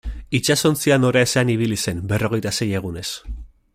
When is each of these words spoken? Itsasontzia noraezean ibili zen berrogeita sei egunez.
Itsasontzia 0.37 0.97
noraezean 1.03 1.53
ibili 1.57 1.77
zen 1.87 2.01
berrogeita 2.13 2.55
sei 2.61 2.69
egunez. 2.81 3.07